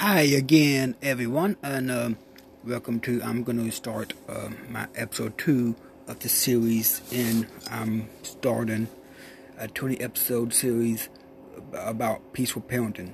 Hi 0.00 0.22
again, 0.22 0.96
everyone, 1.02 1.58
and 1.62 1.90
um, 1.90 2.16
welcome 2.64 3.00
to. 3.00 3.22
I'm 3.22 3.42
going 3.42 3.62
to 3.62 3.70
start 3.70 4.14
uh, 4.30 4.48
my 4.70 4.88
episode 4.94 5.36
two 5.36 5.76
of 6.08 6.20
the 6.20 6.28
series, 6.30 7.02
and 7.12 7.46
I'm 7.70 8.08
starting 8.22 8.88
a 9.58 9.68
20 9.68 10.00
episode 10.00 10.54
series 10.54 11.10
about 11.74 12.32
peaceful 12.32 12.62
parenting. 12.62 13.12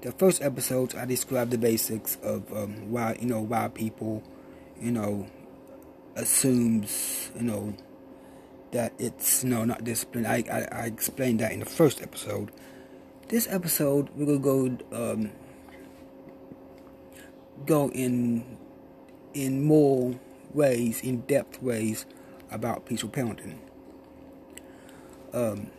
The 0.00 0.12
first 0.12 0.40
episodes, 0.40 0.94
I 0.94 1.04
described 1.04 1.50
the 1.50 1.58
basics 1.58 2.16
of 2.22 2.50
um, 2.50 2.90
why 2.90 3.18
you 3.20 3.26
know 3.26 3.42
why 3.42 3.68
people, 3.68 4.22
you 4.80 4.92
know, 4.92 5.26
assumes 6.16 7.30
you 7.36 7.42
know 7.42 7.74
that 8.72 8.94
it's 8.98 9.44
you 9.44 9.50
no 9.50 9.58
know, 9.58 9.64
not 9.66 9.84
discipline. 9.84 10.24
I, 10.24 10.44
I 10.50 10.66
I 10.72 10.84
explained 10.86 11.40
that 11.40 11.52
in 11.52 11.60
the 11.60 11.66
first 11.66 12.00
episode. 12.00 12.52
This 13.28 13.46
episode, 13.50 14.08
we're 14.16 14.38
gonna 14.38 14.38
go. 14.38 15.12
Um, 15.12 15.32
go 17.66 17.90
in 17.90 18.58
in 19.34 19.64
more 19.64 20.14
ways, 20.52 21.00
in 21.02 21.20
depth 21.22 21.62
ways 21.62 22.06
about 22.50 22.86
peaceful 22.86 23.10
parenting. 23.10 23.58
Um, 25.32 25.70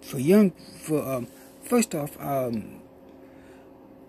for 0.00 0.18
young, 0.18 0.52
for 0.78 1.02
um, 1.02 1.26
first 1.62 1.94
off, 1.94 2.16
um, 2.20 2.80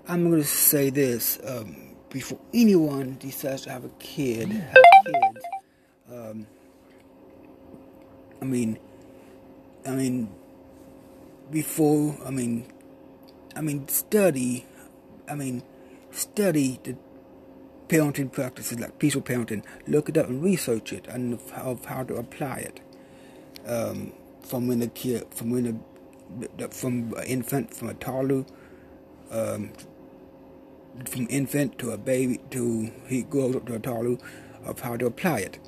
I'm 0.07 0.29
going 0.29 0.41
to 0.41 0.47
say 0.47 0.89
this 0.89 1.39
um, 1.45 1.95
before 2.09 2.39
anyone 2.53 3.17
decides 3.19 3.63
to 3.63 3.71
have 3.71 3.85
a 3.85 3.89
kid, 3.99 4.49
have 4.49 4.83
kids. 5.05 5.45
Um, 6.11 6.47
I 8.41 8.45
mean, 8.45 8.77
I 9.87 9.91
mean, 9.91 10.29
before, 11.49 12.15
I 12.23 12.29
mean, 12.29 12.67
I 13.55 13.61
mean, 13.61 13.87
study, 13.87 14.65
I 15.27 15.33
mean 15.33 15.63
study 16.15 16.79
the 16.83 16.95
parenting 17.87 18.31
practices 18.31 18.79
like 18.79 18.97
peaceful 18.99 19.21
parenting, 19.21 19.63
look 19.87 20.09
it 20.09 20.17
up 20.17 20.27
and 20.27 20.43
research 20.43 20.91
it 20.91 21.07
and 21.07 21.39
of 21.55 21.85
how 21.85 22.03
to 22.03 22.15
apply 22.15 22.57
it. 22.57 22.79
Um, 23.67 24.13
from 24.41 24.67
when 24.67 24.79
the 24.79 24.87
kid, 24.87 25.25
from 25.31 25.51
when 25.51 25.81
the, 26.57 26.69
from 26.69 27.13
an 27.17 27.23
infant, 27.25 27.73
from 27.73 27.89
a 27.89 27.93
toddler, 27.95 28.45
um, 29.31 29.71
from 31.05 31.27
infant 31.29 31.77
to 31.79 31.91
a 31.91 31.97
baby 31.97 32.39
to 32.51 32.91
he 33.07 33.23
grows 33.23 33.55
up 33.55 33.65
to 33.65 33.75
a 33.75 33.79
toddler, 33.79 34.17
of 34.63 34.79
how 34.79 34.97
to 34.97 35.05
apply 35.05 35.39
it. 35.39 35.59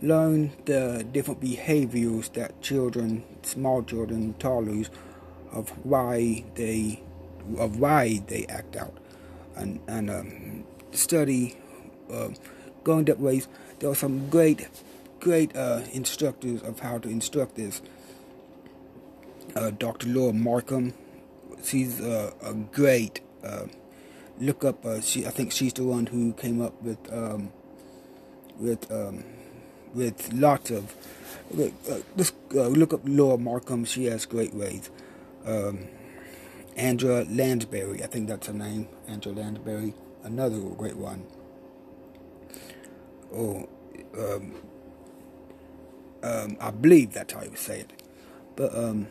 Learn 0.00 0.52
the 0.64 1.06
different 1.12 1.40
behaviors 1.40 2.28
that 2.30 2.60
children, 2.60 3.24
small 3.42 3.82
children, 3.82 4.34
toddlers, 4.38 4.90
of 5.52 5.70
why 5.84 6.44
they, 6.54 7.02
of 7.56 7.78
why 7.78 8.20
they 8.26 8.46
act 8.46 8.74
out 8.74 8.96
and, 9.56 9.80
and 9.86 10.10
um, 10.10 10.64
study 10.92 11.56
uh, 12.10 12.28
going 12.84 13.04
that 13.06 13.20
ways. 13.20 13.48
There 13.78 13.90
are 13.90 13.94
some 13.94 14.28
great, 14.28 14.68
great 15.20 15.56
uh, 15.56 15.82
instructors 15.92 16.62
of 16.62 16.80
how 16.80 16.98
to 16.98 17.08
instruct 17.08 17.56
this. 17.56 17.82
Uh, 19.54 19.70
Dr. 19.70 20.08
Laura 20.08 20.32
Markham, 20.32 20.94
she's 21.62 22.00
uh, 22.00 22.32
a 22.42 22.54
great. 22.54 23.20
Uh, 23.44 23.66
look 24.38 24.64
up. 24.64 24.84
Uh, 24.84 25.00
she, 25.00 25.26
I 25.26 25.30
think 25.30 25.52
she's 25.52 25.72
the 25.72 25.84
one 25.84 26.06
who 26.06 26.32
came 26.34 26.62
up 26.62 26.80
with 26.82 27.12
um, 27.12 27.52
with 28.58 28.90
um, 28.90 29.24
with 29.94 30.32
lots 30.32 30.70
of. 30.70 30.94
just 32.16 32.34
look 32.52 32.94
up 32.94 33.00
Laura 33.04 33.36
Markham. 33.36 33.84
She 33.84 34.06
has 34.06 34.24
great 34.26 34.54
ways. 34.54 34.90
Um, 35.44 35.88
Angela 36.76 37.24
Lansbury, 37.28 38.02
I 38.02 38.06
think 38.06 38.28
that's 38.28 38.46
her 38.46 38.52
name. 38.52 38.88
Angela 39.06 39.34
Lansbury, 39.40 39.94
another 40.22 40.58
great 40.58 40.96
one. 40.96 41.26
Oh, 43.34 43.68
um, 44.18 44.54
um, 46.22 46.56
I 46.60 46.70
believe 46.70 47.12
that's 47.12 47.32
how 47.32 47.42
you 47.42 47.56
say 47.56 47.80
it. 47.80 48.02
But 48.56 48.76
um, 48.76 49.08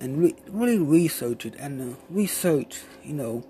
and 0.00 0.22
re- 0.22 0.36
really 0.48 0.78
research 0.78 1.46
it 1.46 1.54
and 1.58 1.94
uh, 1.94 1.96
research, 2.10 2.80
you 3.02 3.14
know, 3.14 3.44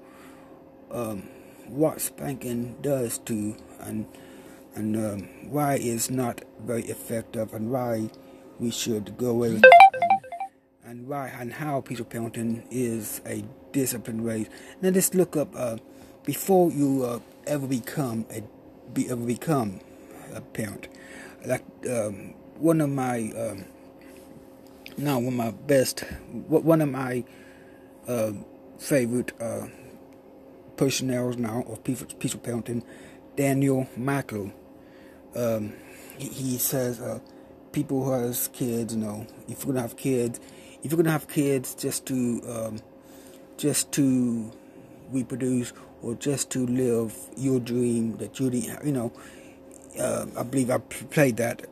um, 0.91 1.29
what 1.69 2.01
spanking 2.01 2.77
does 2.81 3.19
to 3.19 3.57
and 3.81 4.07
and 4.75 4.97
um, 4.97 5.29
why 5.51 5.75
it's 5.75 6.11
not 6.11 6.43
very 6.61 6.83
effective 6.85 7.53
and 7.55 7.71
why 7.71 8.11
we 8.59 8.71
should 8.71 9.17
go 9.17 9.31
away 9.31 9.51
with 9.55 9.63
why 11.07 11.29
and 11.29 11.53
how 11.53 11.81
peaceful 11.81 12.07
parenting 12.07 12.65
is 12.71 13.21
a 13.27 13.45
disciplined 13.73 14.25
way. 14.25 14.49
Now 14.81 14.91
just 14.91 15.15
look 15.15 15.37
up 15.37 15.49
uh, 15.55 15.77
before 16.25 16.71
you 16.71 17.05
uh, 17.05 17.21
ever 17.47 17.67
become 17.67 18.27
a 18.31 18.43
be 18.93 19.09
ever 19.11 19.25
become 19.25 19.81
a 20.33 20.41
parent. 20.41 20.89
Like 21.45 21.65
um, 21.91 22.35
one 22.59 22.81
of 22.81 22.91
my 22.91 23.33
um, 23.33 23.65
now 24.97 25.19
one 25.19 25.29
of 25.29 25.35
my 25.35 25.51
best 25.51 26.05
one 26.47 26.81
of 26.81 26.91
my 26.91 27.25
uh, 28.09 28.33
favorite 28.79 29.33
uh, 29.41 29.67
now 30.99 31.63
of 31.69 31.85
peaceful, 31.85 32.09
peaceful 32.19 32.41
parenting, 32.41 32.83
Daniel 33.37 33.89
Michael. 33.97 34.53
Um, 35.37 35.75
he, 36.19 36.59
says 36.59 37.01
uh, 37.01 37.19
people 37.73 38.05
who 38.05 38.13
has 38.13 38.49
kids, 38.49 38.95
you 38.95 39.01
know, 39.01 39.27
if 39.49 39.65
you're 39.65 39.73
gonna 39.73 39.83
have 39.83 39.97
kids, 39.97 40.41
if 40.85 40.93
you're 40.93 40.97
gonna 40.97 41.11
have 41.11 41.27
kids 41.27 41.75
just 41.75 42.07
to 42.07 42.41
um, 42.47 42.81
just 43.57 43.91
to 43.93 44.53
reproduce 45.11 45.73
or 46.03 46.15
just 46.15 46.51
to 46.51 46.67
live 46.67 47.17
your 47.37 47.59
dream 47.59 48.17
that 48.19 48.39
you 48.39 48.51
didn't, 48.51 48.85
you 48.87 48.93
know 48.93 49.13
uh, 49.99 50.27
I 50.37 50.43
believe 50.43 50.71
I 50.71 50.79
played 50.79 51.37
that 51.39 51.67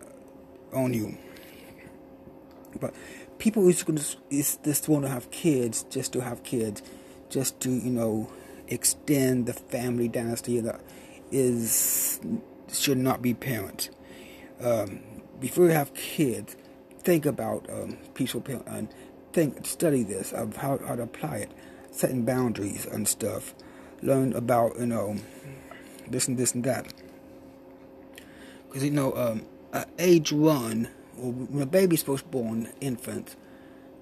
on 0.73 0.95
you. 0.95 1.17
But 2.81 2.95
people 3.39 3.69
is 3.69 3.83
gonna 3.83 4.01
is 4.31 4.59
just 4.65 4.89
want 4.89 5.05
to 5.05 5.11
have 5.11 5.31
kids 5.31 5.85
just 5.91 6.13
to 6.15 6.21
have 6.21 6.43
kids 6.43 6.83
just 7.29 7.61
to 7.61 7.71
you 7.71 7.91
know 7.91 8.31
extend 8.69 9.47
the 9.47 9.53
family 9.53 10.09
dynasty 10.09 10.61
that 10.61 10.81
is 11.31 12.21
should 12.73 12.99
not 12.99 13.21
be 13.21 13.35
parents. 13.35 13.91
Um, 14.61 15.01
before 15.41 15.67
you 15.67 15.73
have 15.73 15.93
kids 15.95 16.57
think 17.05 17.27
about 17.27 17.69
um, 17.71 17.99
peaceful 18.15 18.45
and 18.67 18.89
think, 19.33 19.67
study 19.67 20.03
this 20.03 20.33
of 20.33 20.57
how, 20.57 20.79
how 20.87 20.97
to 20.97 21.03
apply 21.03 21.37
it, 21.39 21.53
setting 21.91 22.25
boundaries 22.25 22.87
and 22.87 23.07
stuff, 23.09 23.55
learn 24.03 24.33
about 24.33 24.79
you 24.79 24.87
know 24.87 25.17
this 26.09 26.29
and 26.29 26.39
this 26.39 26.55
and 26.55 26.65
that. 26.65 26.93
Because 28.69 28.85
you 28.85 28.91
know, 28.91 29.15
um, 29.17 29.47
at 29.73 29.89
age 29.99 30.33
one, 30.33 30.89
when 31.17 31.63
a 31.63 31.67
baby's 31.67 32.03
first 32.03 32.31
born, 32.31 32.73
infant, 32.81 33.37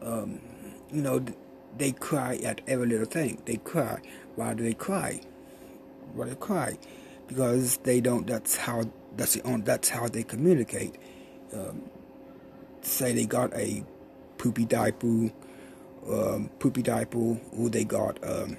um, 0.02 0.40
you 0.92 1.02
know, 1.02 1.24
they 1.76 1.92
cry 1.92 2.36
at 2.36 2.60
every 2.66 2.86
little 2.86 3.06
thing. 3.06 3.42
They 3.44 3.56
cry. 3.56 4.00
Why 4.36 4.54
do 4.54 4.62
they 4.62 4.74
cry? 4.74 5.20
Why 6.14 6.24
do 6.24 6.30
they 6.30 6.36
cry? 6.36 6.78
Because 7.26 7.78
they 7.78 8.00
don't. 8.00 8.26
That's 8.26 8.56
how. 8.56 8.84
That's 9.16 9.34
the 9.34 9.42
only, 9.42 9.62
That's 9.62 9.88
how 9.88 10.08
they 10.08 10.22
communicate. 10.22 10.94
Um, 11.52 11.90
say 12.82 13.12
they 13.12 13.26
got 13.26 13.52
a 13.54 13.84
poopy 14.38 14.64
diaper, 14.64 15.30
um, 16.08 16.50
poopy 16.58 16.82
diaper, 16.82 17.38
or 17.52 17.68
they 17.68 17.84
got, 17.84 18.18
um, 18.24 18.56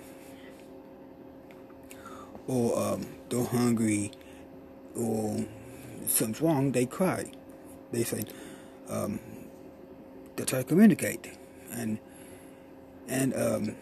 or 2.48 2.78
um, 2.78 3.06
they're 3.30 3.44
hungry, 3.44 4.12
or 4.96 5.46
something's 6.06 6.42
wrong, 6.42 6.72
they 6.72 6.86
cry. 6.86 7.32
They 7.92 8.04
say, 8.04 8.24
um, 8.90 9.20
they 10.36 10.44
try 10.46 10.59
to 10.59 10.66
communicate, 10.66 11.32
and 11.72 12.00
and 13.08 13.34
um, 13.34 13.76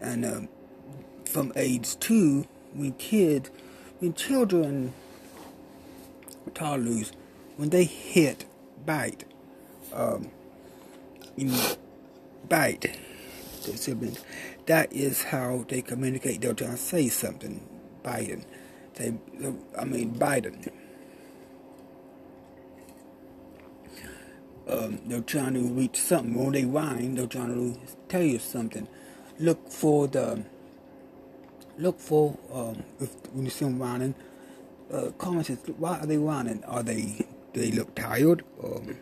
and 0.00 0.24
um, 0.24 0.48
from 1.24 1.52
age 1.56 1.98
two, 1.98 2.46
when 2.74 2.92
kids, 2.92 3.50
when 4.00 4.14
children, 4.14 4.92
toddlers, 6.54 7.12
when 7.56 7.70
they 7.70 7.84
hit, 7.84 8.44
bite, 8.86 9.24
um, 9.92 10.30
you 11.36 11.46
know, 11.46 11.76
bite 12.48 12.98
their 13.64 13.76
siblings. 13.76 14.24
That 14.66 14.92
is 14.92 15.24
how 15.24 15.64
they 15.68 15.82
communicate. 15.82 16.40
They're 16.40 16.54
trying 16.54 16.72
to 16.72 16.76
say 16.76 17.08
something. 17.08 17.66
Biden. 18.04 18.44
They, 18.94 19.14
I 19.78 19.84
mean, 19.84 20.14
Biden. 20.14 20.70
Um, 24.68 25.00
they're 25.06 25.20
trying 25.20 25.54
to 25.54 25.60
reach 25.62 25.96
something. 25.98 26.34
When 26.34 26.52
they 26.52 26.64
whine, 26.64 27.14
they're 27.16 27.26
trying 27.26 27.54
to 27.54 27.80
tell 28.08 28.22
you 28.22 28.38
something. 28.38 28.88
Look 29.38 29.70
for 29.70 30.08
the. 30.08 30.44
Look 31.78 32.00
for 32.00 32.38
um, 32.52 32.84
if 33.00 33.14
when 33.32 33.44
you 33.44 33.50
see 33.50 33.64
them 33.64 33.78
whining. 33.78 34.14
Uh, 34.92 35.10
comments. 35.18 35.50
Why 35.78 35.98
are 36.00 36.06
they 36.06 36.18
whining? 36.18 36.64
Are 36.64 36.82
they? 36.82 37.26
Do 37.52 37.60
they 37.60 37.70
look 37.70 37.94
tired? 37.94 38.44
Um, 38.62 38.96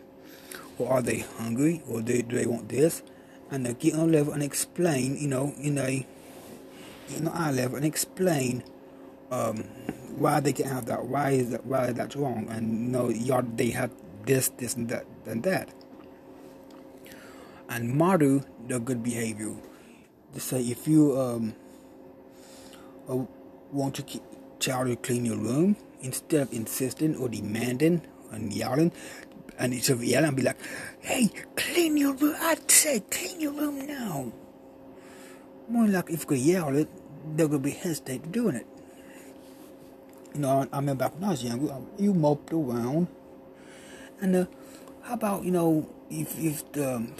or 0.77 0.93
are 0.93 1.01
they 1.01 1.19
hungry? 1.37 1.81
Or 1.87 2.01
do, 2.01 2.21
do 2.21 2.35
they 2.35 2.45
want 2.45 2.69
this? 2.69 3.03
and 3.51 3.65
they 3.65 3.73
get 3.73 3.93
on 3.95 4.11
level 4.11 4.33
and 4.33 4.41
explain, 4.41 5.17
you 5.17 5.27
know, 5.27 5.53
in 5.59 5.77
a 5.77 6.05
in 7.15 7.27
eye 7.27 7.51
level 7.51 7.75
and 7.75 7.85
explain 7.85 8.63
um, 9.29 9.57
why 10.15 10.39
they 10.39 10.53
can 10.53 10.67
have 10.67 10.85
that, 10.85 11.05
why 11.05 11.31
is 11.31 11.51
that, 11.51 11.65
why 11.65 11.91
that's 11.91 12.15
wrong, 12.15 12.47
and 12.49 12.85
you 12.85 12.91
know, 12.91 13.41
they 13.55 13.69
have 13.69 13.91
this, 14.25 14.47
this, 14.57 14.75
and 14.75 14.87
that, 14.87 15.05
and 15.25 15.43
that, 15.43 15.69
and 17.69 17.93
model 17.93 18.43
the 18.67 18.79
good 18.79 19.03
behavior. 19.03 19.53
To 20.33 20.39
say 20.39 20.61
if 20.61 20.87
you 20.87 21.19
um 21.19 21.53
uh, 23.09 23.25
want 23.73 23.95
to 23.95 24.01
keep 24.01 24.23
child 24.59 24.87
to 24.87 24.95
clean 24.95 25.25
your 25.25 25.35
room 25.35 25.75
instead 26.01 26.41
of 26.41 26.53
insisting 26.53 27.17
or 27.17 27.27
demanding 27.27 28.01
and 28.31 28.53
yelling, 28.53 28.91
and 29.57 29.73
instead 29.73 29.97
of 29.97 30.03
and 30.03 30.35
be 30.35 30.43
like, 30.43 30.57
"Hey, 30.99 31.29
clean 31.55 31.97
your 31.97 32.13
room! 32.13 32.35
I'd 32.39 32.69
say, 32.69 33.01
clean 33.11 33.39
your 33.39 33.53
room 33.53 33.85
now." 33.85 34.31
More 35.69 35.87
like 35.87 36.09
if 36.09 36.25
you 36.29 36.37
yell 36.37 36.75
it, 36.75 36.89
they're 37.35 37.47
gonna 37.47 37.59
be 37.59 37.71
hesitant 37.71 38.31
doing 38.31 38.55
it. 38.55 38.67
You 40.33 40.41
know, 40.41 40.67
I, 40.71 40.77
remember 40.77 41.05
back 41.05 41.13
when 41.15 41.25
I 41.25 41.31
was 41.31 41.43
younger, 41.43 41.75
you 41.97 42.13
moped 42.13 42.53
around, 42.53 43.07
and 44.21 44.35
uh, 44.35 44.45
how 45.03 45.13
about 45.13 45.43
you 45.43 45.51
know 45.51 45.87
if 46.09 46.37
if 46.39 46.71
the 46.71 46.95
um, 46.95 47.13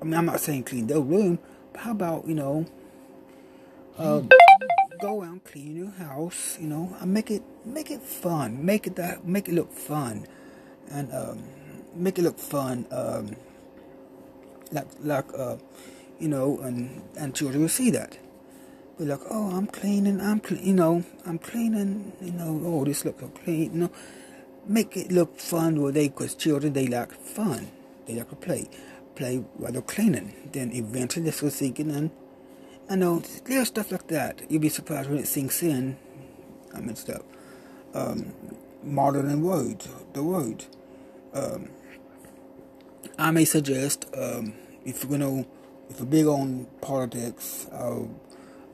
I 0.00 0.04
mean 0.04 0.14
I'm 0.14 0.26
not 0.26 0.40
saying 0.40 0.64
clean 0.64 0.86
their 0.86 1.00
room, 1.00 1.38
but 1.72 1.82
how 1.82 1.92
about 1.92 2.26
you 2.26 2.34
know 2.34 2.66
uh, 3.98 4.22
go 5.02 5.20
around 5.20 5.42
clean 5.44 5.74
your 5.74 5.90
house, 5.90 6.56
you 6.60 6.68
know, 6.68 6.96
and 7.00 7.12
make 7.12 7.30
it 7.30 7.42
make 7.64 7.90
it 7.90 8.00
fun, 8.00 8.64
make 8.64 8.86
it 8.86 8.94
that 8.96 9.26
make 9.26 9.48
it 9.48 9.54
look 9.54 9.72
fun, 9.72 10.26
and 10.90 11.12
um, 11.12 11.42
make 11.94 12.18
it 12.18 12.22
look 12.22 12.38
fun, 12.38 12.86
um, 12.92 13.34
like 14.70 14.86
like 15.02 15.26
uh, 15.36 15.56
you 16.20 16.28
know, 16.28 16.60
and 16.60 17.02
and 17.18 17.34
children 17.34 17.62
will 17.62 17.68
see 17.68 17.90
that. 17.90 18.16
Be 18.96 19.06
like, 19.06 19.20
oh, 19.28 19.56
I'm 19.56 19.66
cleaning, 19.66 20.20
I'm 20.20 20.38
clean, 20.38 20.64
you 20.64 20.74
know, 20.74 21.02
I'm 21.26 21.38
cleaning, 21.38 22.12
you 22.20 22.32
know, 22.32 22.60
oh, 22.64 22.84
this 22.84 23.04
looks 23.04 23.22
so 23.22 23.28
clean, 23.28 23.72
you 23.72 23.80
know, 23.80 23.90
make 24.66 24.96
it 24.96 25.10
look 25.10 25.40
fun 25.40 25.80
where 25.80 25.90
they, 25.90 26.08
because 26.08 26.34
children, 26.34 26.74
they 26.74 26.86
like 26.86 27.10
fun, 27.12 27.72
they 28.06 28.14
like 28.14 28.28
to 28.28 28.36
play, 28.36 28.68
play 29.16 29.38
while 29.56 29.72
they're 29.72 29.80
cleaning. 29.80 30.34
Then 30.52 30.72
eventually 30.72 31.30
sink 31.30 31.80
in, 31.80 31.90
and 31.90 32.10
I 32.92 32.94
know 32.94 33.22
little 33.48 33.64
stuff 33.64 33.90
like 33.90 34.08
that. 34.08 34.42
You'll 34.50 34.60
be 34.60 34.68
surprised 34.68 35.08
when 35.08 35.18
it 35.18 35.26
sinks 35.26 35.62
in. 35.62 35.96
I 36.74 36.80
mean 36.80 36.94
stuff. 36.94 37.22
Um, 37.94 38.34
modern 38.82 39.40
words, 39.40 39.88
the 40.12 40.22
word. 40.22 40.66
Um, 41.32 41.70
I 43.18 43.30
may 43.30 43.46
suggest 43.46 44.04
um, 44.14 44.52
if 44.84 45.02
you're 45.02 45.18
gonna, 45.18 45.46
if 45.88 46.00
you're 46.00 46.06
big 46.06 46.26
on 46.26 46.66
politics, 46.82 47.66
uh, 47.72 48.02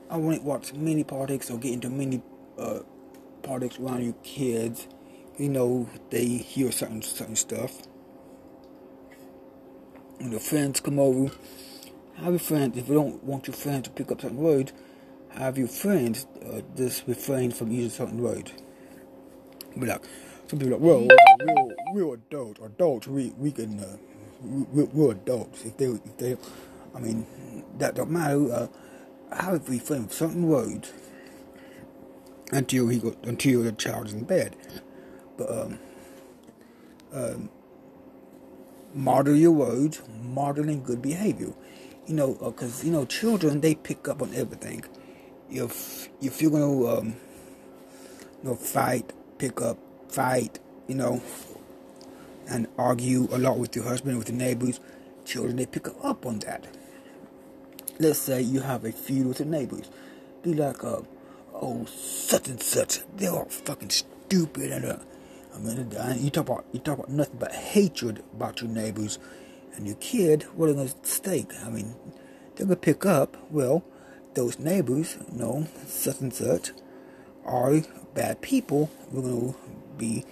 I 0.09 0.17
wouldn't 0.17 0.43
watch 0.43 0.73
many 0.73 1.05
politics 1.05 1.49
or 1.49 1.57
get 1.57 1.71
into 1.71 1.89
many 1.89 2.21
uh, 2.57 2.79
politics 3.41 3.79
around 3.79 4.03
your 4.03 4.15
kids. 4.23 4.85
You 5.37 5.47
know, 5.47 5.89
they 6.09 6.25
hear 6.25 6.73
certain 6.73 7.01
certain 7.03 7.37
stuff. 7.37 7.83
When 10.17 10.31
your 10.31 10.41
friends 10.41 10.81
come 10.81 10.99
over, 10.99 11.31
have 12.21 12.33
your 12.33 12.39
friends, 12.39 12.77
if 12.77 12.87
you 12.87 12.95
don't 12.95 13.23
want 13.23 13.47
your 13.47 13.55
friends 13.55 13.83
to 13.87 13.89
pick 13.91 14.11
up 14.11 14.21
certain 14.21 14.37
words, 14.37 14.73
have 15.29 15.57
your 15.57 15.67
friends 15.67 16.27
uh, 16.45 16.61
just 16.75 17.07
refrain 17.07 17.51
from 17.51 17.71
using 17.71 17.89
certain 17.89 18.21
words. 18.21 18.51
But 19.75 19.87
like, 19.87 20.03
some 20.47 20.59
people 20.59 20.77
like, 20.77 20.81
well, 20.81 21.07
we're, 21.43 21.75
we're 21.93 22.13
adults. 22.15 22.59
Adults, 22.61 23.07
we, 23.07 23.33
we 23.37 23.51
can, 23.51 23.79
uh, 23.79 23.97
we, 24.41 24.83
we're 24.83 25.11
adults. 25.11 25.63
If 25.63 25.77
they, 25.77 25.85
if 25.85 26.17
they, 26.17 26.37
I 26.95 26.99
mean, 26.99 27.25
that 27.77 27.95
don't 27.95 28.11
matter. 28.11 28.51
Uh, 28.51 28.67
how 29.31 29.53
if 29.53 29.69
we 29.69 29.79
film 29.79 30.09
certain 30.09 30.47
words 30.47 30.91
until 32.51 32.87
he 32.87 32.97
got 32.97 33.15
until 33.23 33.61
the 33.61 33.71
child's 33.71 34.11
in 34.11 34.23
bed, 34.23 34.55
but 35.37 35.51
um, 35.51 35.79
um, 37.13 37.49
model 38.93 39.35
your 39.35 39.51
words, 39.51 40.01
modeling 40.23 40.83
good 40.83 41.01
behavior. 41.01 41.53
You 42.09 42.15
know, 42.15 42.33
because 42.33 42.81
uh, 42.81 42.87
you 42.87 42.91
know 42.91 43.05
children 43.05 43.61
they 43.61 43.75
pick 43.75 44.09
up 44.09 44.21
on 44.23 44.33
everything. 44.35 44.83
If 45.51 46.09
if 46.21 46.41
you're 46.41 46.51
gonna 46.51 46.87
um, 46.99 47.15
you 48.43 48.49
know 48.49 48.55
fight, 48.55 49.13
pick 49.37 49.61
up, 49.61 49.77
fight, 50.09 50.59
you 50.87 50.95
know, 50.95 51.21
and 52.49 52.67
argue 52.77 53.29
a 53.31 53.37
lot 53.37 53.59
with 53.59 53.75
your 53.75 53.85
husband, 53.85 54.17
with 54.17 54.29
your 54.29 54.39
neighbors, 54.39 54.81
children 55.25 55.57
they 55.57 55.67
pick 55.67 55.87
up 56.03 56.25
on 56.25 56.39
that 56.39 56.67
let's 57.99 58.19
say 58.19 58.41
you 58.41 58.61
have 58.61 58.85
a 58.85 58.91
feud 58.91 59.27
with 59.27 59.39
your 59.39 59.47
neighbors. 59.47 59.89
Be 60.43 60.53
like, 60.53 60.83
uh, 60.83 61.01
oh, 61.53 61.85
such 61.85 62.47
and 62.47 62.61
such. 62.61 62.99
They're 63.15 63.31
all 63.31 63.45
fucking 63.45 63.89
stupid. 63.89 64.71
And, 64.71 64.85
uh, 64.85 64.97
I 65.55 65.59
mean, 65.59 65.89
you 66.23 66.29
talk 66.29 66.47
about, 66.49 66.65
you 66.71 66.79
talk 66.79 66.99
about 66.99 67.09
nothing 67.09 67.37
but 67.39 67.51
hatred 67.53 68.23
about 68.33 68.61
your 68.61 68.71
neighbors 68.71 69.19
and 69.79 69.87
your 69.87 69.97
kid. 69.97 70.43
What 70.55 70.69
are 70.69 70.73
they 70.73 70.77
going 70.77 70.89
to 70.89 71.07
stake? 71.07 71.51
I 71.65 71.69
mean, 71.69 71.95
they're 72.55 72.67
going 72.67 72.69
to 72.69 72.75
pick 72.75 73.05
up, 73.05 73.35
well, 73.49 73.83
those 74.35 74.59
neighbors, 74.59 75.17
you 75.31 75.39
know, 75.39 75.67
such 75.87 76.21
and 76.21 76.33
such, 76.33 76.71
are 77.45 77.81
bad 78.13 78.41
people. 78.41 78.91
We're 79.11 79.23
going 79.23 79.53
to 79.53 79.59
be, 79.97 80.25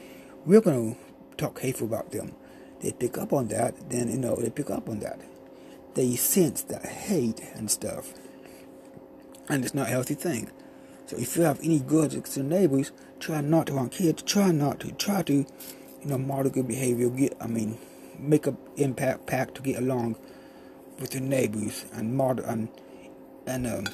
we're 0.45 0.61
going 0.61 0.93
to 0.93 1.35
talk 1.37 1.59
hateful 1.59 1.87
about 1.87 2.11
them. 2.11 2.35
They 2.81 2.91
pick 2.91 3.17
up 3.17 3.33
on 3.33 3.47
that, 3.47 3.89
then, 3.89 4.09
you 4.11 4.17
know, 4.17 4.35
they 4.35 4.51
pick 4.51 4.69
up 4.69 4.87
on 4.87 4.99
that 4.99 5.19
they 5.97 6.15
sense 6.15 6.61
that 6.61 6.85
hate 6.85 7.41
and 7.55 7.71
stuff. 7.71 8.13
And 9.49 9.65
it's 9.65 9.73
not 9.73 9.87
a 9.87 9.89
healthy 9.89 10.13
thing. 10.13 10.51
So 11.07 11.17
if 11.17 11.35
you 11.35 11.41
have 11.41 11.59
any 11.63 11.79
good 11.79 12.13
neighbors, 12.37 12.91
try 13.19 13.41
not 13.41 13.67
to 13.67 13.73
want 13.73 13.93
kids, 13.93 14.21
try 14.21 14.51
not 14.51 14.79
to, 14.81 14.91
try 14.91 15.23
to, 15.23 15.33
you 15.33 16.05
know, 16.05 16.19
model 16.19 16.51
good 16.51 16.67
behavior, 16.67 17.09
get, 17.09 17.35
I 17.41 17.47
mean, 17.47 17.79
make 18.19 18.47
an 18.47 18.57
impact 18.75 19.25
pact 19.27 19.55
to 19.55 19.61
get 19.61 19.77
along 19.77 20.15
with 20.99 21.13
your 21.13 21.23
neighbors 21.23 21.85
and 21.93 22.15
model, 22.15 22.45
and, 22.45 22.69
and, 23.45 23.67
um, 23.67 23.85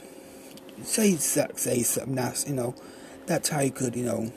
say, 0.84 1.16
say 1.16 1.84
something 1.84 2.16
nice, 2.16 2.48
you 2.48 2.56
know, 2.56 2.76
that's 3.26 3.50
how 3.50 3.62
you 3.62 3.72
could, 3.72 3.96
you 3.96 4.06
know, 4.06 4.32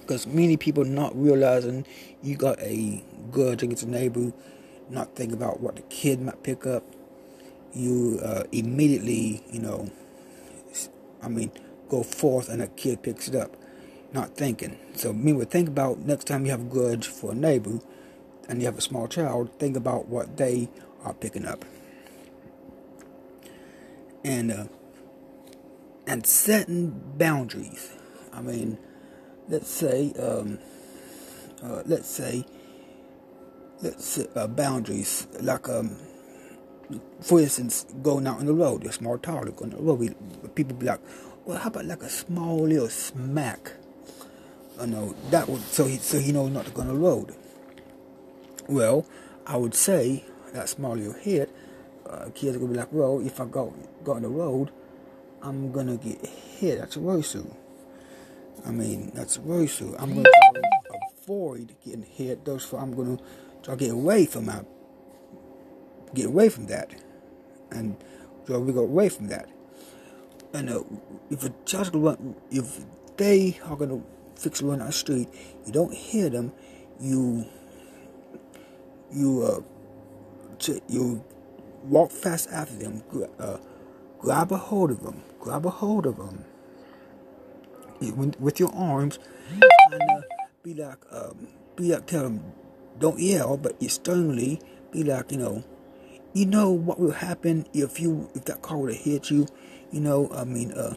because 0.00 0.26
many 0.26 0.56
people 0.56 0.84
not 0.84 1.16
realizing 1.20 1.84
you 2.22 2.36
got 2.36 2.60
a 2.60 3.02
grudge 3.30 3.62
against 3.62 3.82
a 3.82 3.90
neighbor 3.90 4.32
not 4.88 5.16
think 5.16 5.32
about 5.32 5.60
what 5.60 5.76
the 5.76 5.82
kid 5.82 6.20
might 6.20 6.42
pick 6.42 6.66
up. 6.66 6.84
You 7.72 8.20
uh, 8.22 8.44
immediately, 8.52 9.42
you 9.50 9.60
know, 9.60 9.90
I 11.22 11.28
mean, 11.28 11.50
go 11.88 12.02
forth 12.02 12.48
and 12.48 12.62
a 12.62 12.68
kid 12.68 13.02
picks 13.02 13.28
it 13.28 13.34
up, 13.34 13.56
not 14.12 14.36
thinking. 14.36 14.78
So, 14.94 15.12
meanwhile, 15.12 15.46
think 15.46 15.68
about 15.68 15.98
next 15.98 16.26
time 16.26 16.44
you 16.44 16.52
have 16.52 16.60
a 16.60 16.64
grudge 16.64 17.06
for 17.06 17.32
a 17.32 17.34
neighbor 17.34 17.80
and 18.48 18.60
you 18.60 18.66
have 18.66 18.78
a 18.78 18.82
small 18.82 19.08
child, 19.08 19.50
think 19.58 19.76
about 19.76 20.08
what 20.08 20.36
they 20.36 20.68
are 21.04 21.14
picking 21.14 21.46
up. 21.46 21.64
And, 24.24 24.52
uh, 24.52 24.64
and 26.06 26.26
setting 26.26 26.90
boundaries. 27.16 27.92
I 28.32 28.42
mean, 28.42 28.78
let's 29.48 29.70
say, 29.70 30.12
um, 30.18 30.58
uh, 31.62 31.82
let's 31.86 32.08
say 32.08 32.44
let's 33.82 34.18
uh, 34.34 34.46
boundaries 34.46 35.26
like 35.40 35.68
um, 35.68 35.96
for 37.20 37.40
instance 37.40 37.86
going 38.02 38.26
out 38.26 38.38
on 38.38 38.46
the 38.46 38.54
road 38.54 38.84
a 38.84 38.92
small 38.92 39.18
target 39.18 39.60
on 39.60 39.70
the 39.70 39.76
road 39.76 39.98
we, 39.98 40.10
people 40.54 40.74
be 40.76 40.86
like 40.86 41.00
well 41.44 41.58
how 41.58 41.68
about 41.68 41.84
like 41.84 42.02
a 42.02 42.08
small 42.08 42.66
little 42.66 42.88
smack 42.88 43.72
you 44.80 44.86
know 44.86 45.14
that 45.30 45.48
would 45.48 45.60
so 45.62 45.84
he 45.84 45.96
so 45.98 46.18
he 46.18 46.32
knows 46.32 46.50
not 46.50 46.64
to 46.64 46.70
go 46.70 46.82
on 46.82 46.88
the 46.88 46.94
road 46.94 47.34
well 48.68 49.06
i 49.46 49.56
would 49.56 49.74
say 49.74 50.24
that 50.52 50.68
small 50.68 50.94
little 50.96 51.12
hit 51.12 51.54
uh, 52.08 52.28
kids 52.34 52.56
are 52.56 52.60
gonna 52.60 52.72
be 52.72 52.78
like 52.78 52.92
well 52.92 53.20
if 53.24 53.40
i 53.40 53.44
go 53.44 53.74
go 54.04 54.12
on 54.12 54.22
the 54.22 54.28
road 54.28 54.70
i'm 55.42 55.72
gonna 55.72 55.96
get 55.96 56.24
hit 56.26 56.78
that's 56.78 56.96
a 56.96 57.00
worse 57.00 57.36
i 58.66 58.70
mean 58.70 59.10
that's 59.14 59.36
a 59.36 59.40
worse 59.40 59.80
i'm 59.98 60.14
gonna 60.14 60.28
avoid 61.22 61.74
getting 61.84 62.02
hit 62.02 62.44
those 62.44 62.72
i'm 62.72 62.94
gonna 62.94 63.18
try 63.62 63.74
to 63.74 63.80
get 63.84 63.90
away 63.92 64.24
from 64.26 64.46
my 64.46 64.60
get 66.14 66.26
away 66.26 66.48
from 66.48 66.66
that, 66.66 66.94
and 67.70 67.96
so 68.46 68.58
we 68.60 68.72
go 68.72 68.80
away 68.80 69.08
from 69.08 69.28
that. 69.28 69.48
And 70.52 70.70
uh, 70.70 70.82
if 71.30 71.44
a 71.44 71.52
child's 71.64 71.90
gonna 71.90 72.04
run, 72.04 72.34
if 72.50 72.84
they 73.16 73.58
are 73.64 73.76
gonna 73.76 74.00
fix 74.36 74.62
run 74.62 74.80
on 74.80 74.86
the 74.88 74.92
street, 74.92 75.28
you 75.66 75.72
don't 75.72 75.92
hear 75.94 76.30
them. 76.30 76.52
You 77.00 77.46
you 79.12 79.42
uh 79.42 79.60
you 80.88 81.22
walk 81.84 82.10
fast 82.10 82.48
after 82.50 82.74
them, 82.76 83.02
uh, 83.38 83.58
grab 84.18 84.52
a 84.52 84.56
hold 84.56 84.90
of 84.90 85.02
them, 85.02 85.22
grab 85.40 85.66
a 85.66 85.70
hold 85.70 86.06
of 86.06 86.16
them 86.16 86.44
with 88.38 88.58
your 88.60 88.74
arms, 88.74 89.18
and 89.92 90.02
uh, 90.10 90.20
be 90.62 90.74
like, 90.74 90.98
um, 91.12 91.48
be 91.76 91.92
like, 91.92 92.06
tell 92.06 92.24
them 92.24 92.52
don't 92.98 93.18
yell, 93.20 93.56
but 93.56 93.82
sternly 93.90 94.60
be 94.90 95.04
like, 95.04 95.30
you 95.30 95.38
know, 95.38 95.62
you 96.32 96.46
know 96.46 96.70
what 96.70 96.98
will 96.98 97.12
happen 97.12 97.66
if 97.74 98.00
you 98.00 98.30
if 98.34 98.44
that 98.46 98.62
car 98.62 98.78
would 98.78 98.92
have 98.94 99.02
hit 99.02 99.30
you. 99.30 99.46
You 99.92 100.00
know, 100.00 100.30
I 100.32 100.44
mean, 100.44 100.72
uh, 100.72 100.94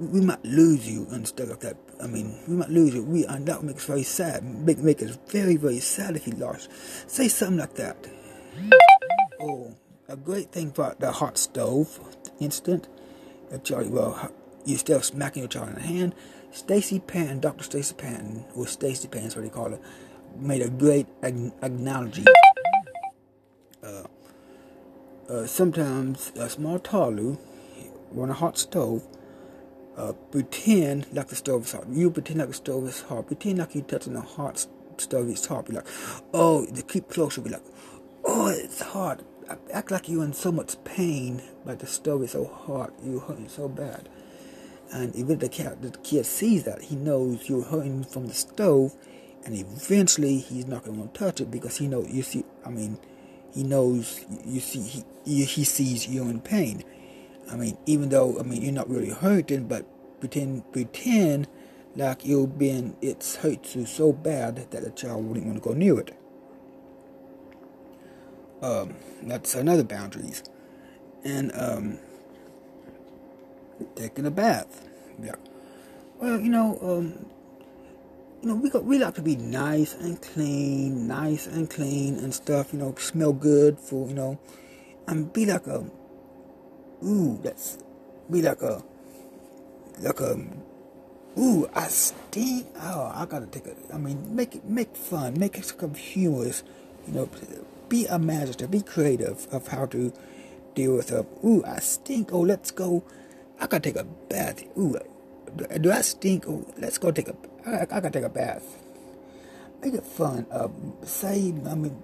we 0.00 0.20
might 0.20 0.44
lose 0.44 0.88
you 0.88 1.06
and 1.10 1.26
stuff 1.26 1.50
like 1.50 1.60
that. 1.60 1.76
I 2.02 2.06
mean, 2.06 2.38
we 2.46 2.54
might 2.54 2.70
lose 2.70 2.94
you. 2.94 3.02
We 3.02 3.26
and 3.26 3.46
that 3.46 3.62
makes 3.62 3.84
very 3.84 4.02
sad. 4.02 4.44
Make 4.44 4.78
make 4.78 5.02
us 5.02 5.18
very 5.28 5.56
very 5.56 5.80
sad 5.80 6.16
if 6.16 6.26
you 6.26 6.34
lost. 6.34 6.70
Say 7.10 7.28
something 7.28 7.58
like 7.58 7.74
that. 7.74 8.06
Oh, 9.40 9.74
a 10.08 10.16
great 10.16 10.52
thing 10.52 10.68
about 10.68 11.00
the 11.00 11.12
hot 11.12 11.38
stove 11.38 12.00
incident. 12.40 12.88
Charlie, 13.64 13.88
well, 13.88 14.32
you're 14.64 14.78
still 14.78 15.00
smacking 15.00 15.42
your 15.42 15.48
child 15.48 15.70
in 15.70 15.74
the 15.76 15.80
hand. 15.80 16.14
Stacey 16.50 16.98
Patton, 17.00 17.40
Dr. 17.40 17.64
Stacey 17.64 17.94
Patton, 17.94 18.44
or 18.54 18.66
Stacey 18.66 19.08
Patton, 19.08 19.30
what 19.30 19.42
they 19.42 19.48
call 19.48 19.70
her, 19.70 19.80
made 20.36 20.62
a 20.62 20.68
great 20.68 21.06
analogy. 21.22 22.24
Uh, 23.82 24.02
uh, 25.28 25.46
sometimes 25.46 26.32
a 26.36 26.48
small 26.48 26.78
talu 26.78 27.38
on 28.16 28.30
a 28.30 28.34
hot 28.34 28.58
stove 28.58 29.06
uh, 29.98 30.12
pretend 30.30 31.06
like 31.12 31.28
the 31.28 31.36
stove 31.36 31.64
is 31.64 31.72
hot. 31.72 31.88
You 31.88 32.10
pretend 32.10 32.38
like 32.38 32.48
the 32.48 32.54
stove 32.54 32.86
is 32.86 33.00
hot. 33.02 33.26
Pretend 33.26 33.58
like 33.58 33.74
you're 33.74 33.84
touching 33.84 34.16
a 34.16 34.20
hot 34.20 34.64
stove. 34.96 35.28
It's 35.28 35.46
hot. 35.46 35.66
Be 35.66 35.74
like, 35.74 35.86
oh, 36.32 36.64
to 36.66 36.82
keep 36.82 37.08
closer. 37.08 37.40
Be 37.40 37.50
like, 37.50 37.64
oh, 38.24 38.48
it's 38.48 38.80
hot. 38.80 39.22
Act 39.72 39.90
like 39.90 40.08
you're 40.08 40.24
in 40.24 40.34
so 40.34 40.52
much 40.52 40.82
pain, 40.84 41.42
but 41.64 41.80
the 41.80 41.86
stove 41.86 42.22
is 42.22 42.32
so 42.32 42.44
hot. 42.44 42.92
You're 43.02 43.20
hurting 43.20 43.48
so 43.48 43.68
bad. 43.68 44.08
And 44.92 45.14
even 45.16 45.38
the 45.38 45.48
kid, 45.48 45.82
the 45.82 45.90
kid 45.98 46.26
sees 46.26 46.64
that, 46.64 46.82
he 46.82 46.96
knows 46.96 47.48
you're 47.48 47.64
hurting 47.64 48.04
from 48.04 48.26
the 48.26 48.34
stove, 48.34 48.94
and 49.44 49.54
eventually 49.54 50.38
he's 50.38 50.66
not 50.66 50.84
going 50.84 51.02
to 51.02 51.18
touch 51.18 51.40
it 51.40 51.50
because 51.50 51.76
he 51.76 51.88
knows 51.88 52.08
you 52.10 52.22
see. 52.22 52.44
I 52.64 52.70
mean, 52.70 52.98
he 53.52 53.64
knows 53.64 54.24
you 54.44 54.60
see 54.60 55.04
he 55.24 55.44
he 55.44 55.64
sees 55.64 56.08
you're 56.08 56.28
in 56.28 56.40
pain. 56.40 56.84
I 57.50 57.56
mean, 57.56 57.78
even 57.86 58.08
though 58.10 58.38
I 58.38 58.42
mean 58.42 58.62
you're 58.62 58.72
not 58.72 58.88
really 58.88 59.10
hurting, 59.10 59.68
but 59.68 59.86
pretend 60.20 60.70
pretend 60.72 61.48
like 61.96 62.24
you've 62.24 62.58
been 62.58 62.96
it's 63.00 63.36
hurt 63.36 63.74
you 63.74 63.86
so 63.86 64.12
bad 64.12 64.70
that 64.70 64.84
the 64.84 64.90
child 64.90 65.24
wouldn't 65.24 65.46
want 65.46 65.62
to 65.62 65.68
go 65.68 65.74
near 65.74 65.98
it. 66.00 66.16
Um, 68.60 68.94
that's 69.22 69.54
another 69.54 69.84
boundaries, 69.84 70.42
and 71.24 71.52
um, 71.54 71.98
taking 73.94 74.26
a 74.26 74.30
bath. 74.30 74.86
Yeah. 75.22 75.36
Well, 76.20 76.40
you 76.40 76.48
know, 76.48 76.78
um, 76.82 77.26
you 78.42 78.48
know, 78.48 78.54
we 78.56 78.70
got 78.70 78.84
we 78.84 78.98
like 78.98 79.14
to 79.14 79.22
be 79.22 79.36
nice 79.36 79.94
and 79.94 80.20
clean, 80.20 81.06
nice 81.06 81.46
and 81.46 81.70
clean 81.70 82.16
and 82.16 82.34
stuff. 82.34 82.72
You 82.72 82.80
know, 82.80 82.94
smell 82.98 83.32
good 83.32 83.78
for 83.78 84.08
you 84.08 84.14
know, 84.14 84.38
and 85.06 85.32
be 85.32 85.46
like 85.46 85.66
a, 85.66 85.84
ooh, 87.04 87.38
that's 87.42 87.78
be 88.30 88.42
like 88.42 88.62
a, 88.62 88.82
like 90.00 90.20
a, 90.20 90.38
ooh, 91.38 91.68
I 91.74 91.88
stink. 91.88 92.66
Oh, 92.80 93.12
I 93.14 93.26
gotta 93.26 93.46
take 93.46 93.66
it. 93.66 93.78
I 93.92 93.98
mean, 93.98 94.34
make 94.34 94.56
it 94.56 94.64
make 94.64 94.96
fun, 94.96 95.38
make 95.38 95.58
it 95.58 95.72
humorous. 95.96 96.62
You 97.06 97.14
know, 97.14 97.30
be 97.88 98.06
imaginative, 98.06 98.70
be 98.70 98.82
creative 98.82 99.48
of 99.50 99.68
how 99.68 99.86
to 99.86 100.12
deal 100.74 100.96
with 100.96 101.10
a, 101.12 101.26
ooh, 101.44 101.64
I 101.64 101.78
stink. 101.80 102.32
Oh, 102.32 102.40
let's 102.40 102.70
go 102.70 103.04
I 103.60 103.66
gotta 103.66 103.80
take 103.90 103.96
a 103.96 104.04
bath. 104.04 104.62
Ooh, 104.78 104.96
do 105.80 105.90
I 105.90 106.00
stink? 106.02 106.44
Oh, 106.46 106.64
let's 106.78 106.98
go 106.98 107.10
take 107.10 107.28
a. 107.28 107.36
I, 107.66 107.82
I 107.82 107.84
gotta 107.86 108.10
take 108.10 108.24
a 108.24 108.28
bath. 108.28 108.64
Make 109.82 109.94
it 109.94 110.04
fun. 110.04 110.46
Uh, 110.50 110.68
say, 111.02 111.52
I 111.66 111.74
mean, 111.74 112.00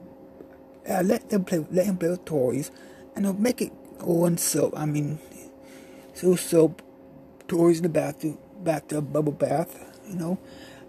uh, 0.88 1.02
let 1.04 1.30
them 1.30 1.44
play. 1.44 1.64
Let 1.70 1.86
him 1.86 1.96
play 1.96 2.10
with 2.10 2.24
toys, 2.24 2.70
and 3.14 3.26
uh, 3.26 3.32
make 3.32 3.62
it 3.62 3.72
on 4.06 4.38
soap. 4.38 4.74
I 4.76 4.86
mean, 4.86 5.18
so 6.14 6.36
soap, 6.36 6.82
toys 7.48 7.78
in 7.78 7.82
the 7.84 7.88
bathroom, 7.88 8.38
bathtub, 8.60 9.12
bubble 9.12 9.32
bath. 9.32 9.92
You 10.08 10.16
know, 10.16 10.38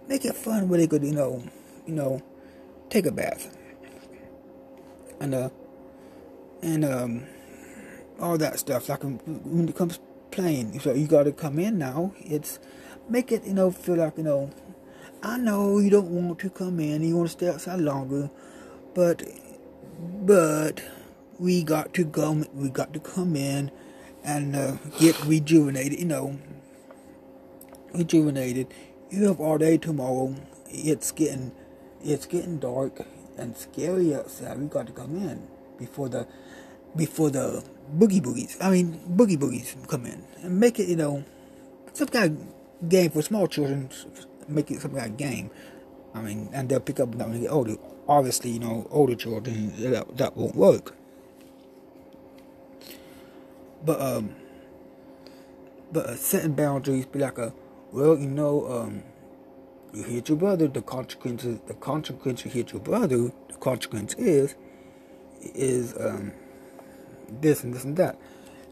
make 0.07 0.25
it 0.25 0.35
fun. 0.35 0.69
Really 0.69 0.87
good. 0.87 1.03
You 1.03 1.13
know, 1.13 1.43
you 1.85 1.93
know, 1.93 2.21
take 2.89 3.05
a 3.05 3.11
bath, 3.11 3.55
and 5.19 5.33
uh, 5.33 5.49
and 6.61 6.85
um, 6.85 7.23
all 8.19 8.37
that 8.37 8.59
stuff. 8.59 8.89
Like 8.89 9.03
when 9.03 9.69
it 9.69 9.75
comes 9.75 9.99
playing. 10.35 10.79
So 10.81 10.93
you 10.93 11.07
got 11.07 11.23
to 11.23 11.31
come 11.31 11.57
in 11.59 11.77
now. 11.77 12.13
It's 12.19 12.59
make 13.09 13.31
it, 13.31 13.45
you 13.45 13.53
know, 13.53 13.71
feel 13.71 13.95
like, 13.95 14.17
you 14.17 14.23
know, 14.23 14.51
I 15.23 15.37
know 15.37 15.79
you 15.79 15.89
don't 15.89 16.09
want 16.09 16.39
to 16.39 16.49
come 16.49 16.79
in. 16.79 17.01
You 17.01 17.17
want 17.17 17.29
to 17.29 17.33
stay 17.33 17.49
outside 17.49 17.79
longer, 17.79 18.29
but 18.93 19.23
but 19.99 20.83
we 21.39 21.63
got 21.63 21.93
to 21.95 22.03
go. 22.03 22.45
We 22.53 22.69
got 22.69 22.93
to 22.93 22.99
come 22.99 23.35
in 23.35 23.71
and 24.23 24.55
uh, 24.55 24.73
get 24.99 25.23
rejuvenated. 25.25 25.99
You 25.99 26.05
know, 26.05 26.39
rejuvenated. 27.93 28.73
You 29.09 29.27
have 29.27 29.39
all 29.39 29.57
day 29.57 29.77
tomorrow. 29.77 30.35
It's 30.69 31.11
getting 31.11 31.51
it's 32.03 32.25
getting 32.25 32.59
dark 32.59 33.05
and 33.37 33.55
scary 33.55 34.15
outside. 34.15 34.59
We 34.59 34.67
got 34.67 34.87
to 34.87 34.93
come 34.93 35.15
in 35.15 35.47
before 35.77 36.09
the 36.09 36.27
before 36.95 37.29
the 37.29 37.63
boogie 37.97 38.21
boogies. 38.21 38.57
I 38.61 38.69
mean, 38.69 38.99
boogie 39.09 39.37
boogies 39.37 39.75
come 39.87 40.05
in 40.05 40.23
and 40.41 40.59
make 40.59 40.79
it, 40.79 40.87
you 40.87 40.95
know, 40.95 41.23
some 41.93 42.07
kind 42.07 42.37
of 42.81 42.89
game 42.89 43.11
for 43.11 43.21
small 43.21 43.47
children. 43.47 43.89
Make 44.47 44.71
it 44.71 44.81
some 44.81 44.91
kind 44.91 45.11
of 45.11 45.17
game. 45.17 45.49
I 46.13 46.21
mean, 46.21 46.49
and 46.53 46.69
they'll 46.69 46.79
pick 46.79 46.99
up 46.99 47.09
when 47.09 47.33
they 47.33 47.39
get 47.41 47.51
older. 47.51 47.75
Obviously, 48.07 48.51
you 48.51 48.59
know, 48.59 48.87
older 48.91 49.15
children 49.15 49.73
that, 49.91 50.15
that 50.17 50.37
won't 50.37 50.55
work. 50.55 50.95
But 53.85 54.01
um, 54.01 54.35
but 55.91 56.05
uh, 56.07 56.15
setting 56.15 56.53
boundaries 56.53 57.05
be 57.05 57.19
like 57.19 57.37
a 57.37 57.53
well, 57.91 58.17
you 58.17 58.27
know, 58.27 58.67
um, 58.69 59.03
you 59.93 60.03
hit 60.03 60.29
your 60.29 60.37
brother. 60.37 60.67
The 60.67 60.81
consequences, 60.81 61.59
the 61.67 61.75
consequence 61.75 62.43
you 62.43 62.51
hit 62.51 62.73
your 62.73 62.81
brother. 62.81 63.31
The 63.47 63.55
consequence 63.59 64.15
is 64.15 64.55
is 65.41 65.93
um 65.99 66.31
this 67.29 67.63
and 67.63 67.73
this 67.73 67.83
and 67.83 67.95
that. 67.97 68.19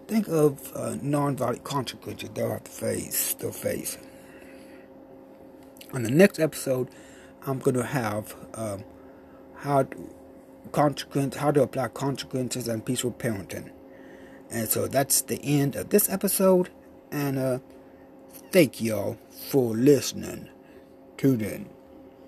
Think 0.08 0.28
of 0.28 0.72
uh, 0.76 0.98
non-violent 1.02 1.64
consequences 1.64 2.30
they'll 2.34 2.52
have 2.52 2.66
to 2.66 2.72
face. 2.72 3.36
They'll 3.36 3.52
face. 3.52 3.98
On 5.94 6.04
the 6.04 6.12
next 6.12 6.40
episode, 6.40 6.90
I'm 7.46 7.60
to 7.62 7.84
have 7.84 8.36
um, 8.56 8.84
how 9.56 9.84
to, 9.84 10.10
consequence, 10.72 11.38
how 11.38 11.52
to 11.52 11.62
apply 11.62 11.88
consequences 11.90 12.68
and 12.68 12.86
peaceful 12.86 13.12
parenting. 13.12 13.72
And 14.54 14.70
so 14.70 14.88
that's 14.88 15.22
the 15.22 15.42
end 15.44 15.76
of 15.76 15.90
this 15.90 16.10
episode. 16.10 16.70
And 17.12 17.40
uh, 17.40 17.60
thank 18.52 18.82
y'all 18.82 19.18
for 19.50 19.76
listening. 19.76 20.48
Tune 21.18 21.42
in. 21.42 21.70